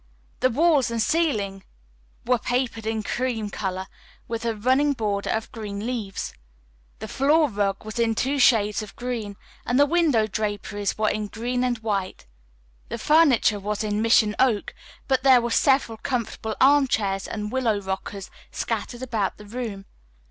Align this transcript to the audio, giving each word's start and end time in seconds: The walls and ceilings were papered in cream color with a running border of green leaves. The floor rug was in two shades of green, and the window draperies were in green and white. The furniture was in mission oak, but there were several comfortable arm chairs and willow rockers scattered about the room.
The 0.39 0.49
walls 0.49 0.89
and 0.89 0.99
ceilings 0.99 1.63
were 2.25 2.39
papered 2.39 2.87
in 2.87 3.03
cream 3.03 3.51
color 3.51 3.85
with 4.27 4.45
a 4.45 4.55
running 4.55 4.93
border 4.93 5.29
of 5.29 5.51
green 5.51 5.85
leaves. 5.85 6.33
The 6.97 7.07
floor 7.07 7.47
rug 7.47 7.85
was 7.85 7.99
in 7.99 8.15
two 8.15 8.39
shades 8.39 8.81
of 8.81 8.95
green, 8.95 9.35
and 9.63 9.79
the 9.79 9.85
window 9.85 10.25
draperies 10.25 10.97
were 10.97 11.11
in 11.11 11.27
green 11.27 11.63
and 11.63 11.77
white. 11.77 12.25
The 12.89 12.97
furniture 12.97 13.59
was 13.59 13.83
in 13.83 14.01
mission 14.01 14.35
oak, 14.39 14.73
but 15.07 15.21
there 15.21 15.39
were 15.39 15.51
several 15.51 15.99
comfortable 15.99 16.55
arm 16.59 16.87
chairs 16.87 17.27
and 17.27 17.51
willow 17.51 17.79
rockers 17.79 18.31
scattered 18.49 19.03
about 19.03 19.37
the 19.37 19.45
room. 19.45 19.85